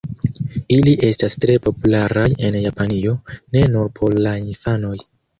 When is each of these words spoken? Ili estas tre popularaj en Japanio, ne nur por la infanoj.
Ili 0.75 0.93
estas 1.07 1.35
tre 1.43 1.57
popularaj 1.67 2.25
en 2.47 2.57
Japanio, 2.63 3.13
ne 3.57 3.63
nur 3.75 3.91
por 4.01 4.15
la 4.29 4.33
infanoj. 4.45 4.95